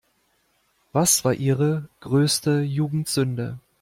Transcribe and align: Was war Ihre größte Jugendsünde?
Was 0.93 1.23
war 1.25 1.35
Ihre 1.35 1.87
größte 1.99 2.61
Jugendsünde? 2.61 3.59